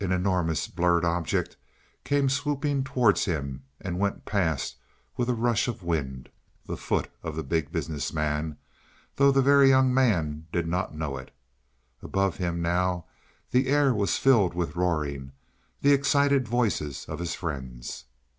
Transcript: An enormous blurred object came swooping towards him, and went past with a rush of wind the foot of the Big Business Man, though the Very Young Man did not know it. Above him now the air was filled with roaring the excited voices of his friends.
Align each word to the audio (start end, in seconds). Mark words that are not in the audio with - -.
An 0.03 0.11
enormous 0.11 0.67
blurred 0.67 1.05
object 1.05 1.57
came 2.03 2.27
swooping 2.27 2.83
towards 2.83 3.25
him, 3.25 3.65
and 3.79 3.99
went 3.99 4.25
past 4.25 4.77
with 5.15 5.29
a 5.29 5.35
rush 5.35 5.67
of 5.67 5.83
wind 5.83 6.29
the 6.65 6.75
foot 6.75 7.07
of 7.21 7.35
the 7.35 7.43
Big 7.43 7.71
Business 7.71 8.11
Man, 8.11 8.57
though 9.17 9.31
the 9.31 9.43
Very 9.43 9.69
Young 9.69 9.93
Man 9.93 10.47
did 10.51 10.65
not 10.67 10.95
know 10.97 11.17
it. 11.17 11.29
Above 12.01 12.37
him 12.37 12.63
now 12.63 13.05
the 13.51 13.67
air 13.67 13.93
was 13.93 14.17
filled 14.17 14.55
with 14.55 14.75
roaring 14.75 15.33
the 15.83 15.93
excited 15.93 16.47
voices 16.47 17.05
of 17.05 17.19
his 17.19 17.35
friends. 17.35 18.05